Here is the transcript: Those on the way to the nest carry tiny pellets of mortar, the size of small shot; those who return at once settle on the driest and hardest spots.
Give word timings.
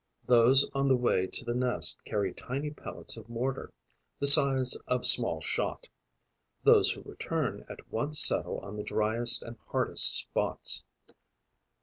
Those 0.25 0.67
on 0.73 0.87
the 0.87 0.95
way 0.97 1.27
to 1.27 1.45
the 1.45 1.53
nest 1.53 2.03
carry 2.05 2.33
tiny 2.33 2.71
pellets 2.71 3.17
of 3.17 3.29
mortar, 3.29 3.71
the 4.17 4.25
size 4.25 4.75
of 4.87 5.05
small 5.05 5.41
shot; 5.41 5.87
those 6.63 6.89
who 6.89 7.03
return 7.03 7.63
at 7.69 7.87
once 7.91 8.19
settle 8.19 8.57
on 8.61 8.77
the 8.77 8.83
driest 8.83 9.43
and 9.43 9.57
hardest 9.67 10.15
spots. 10.17 10.83